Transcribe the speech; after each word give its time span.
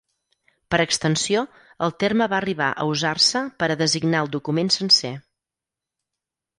Per 0.75 0.79
extensió, 0.85 1.43
el 1.89 1.93
terme 2.05 2.29
va 2.33 2.37
arribar 2.39 2.71
a 2.85 2.89
usar-se 2.95 3.45
per 3.61 3.71
a 3.75 3.79
designar 3.85 4.27
el 4.27 4.35
document 4.41 4.77
sencer. 4.81 5.17